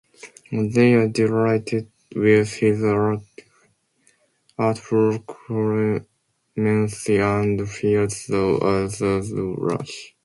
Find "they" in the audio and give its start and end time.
0.51-0.93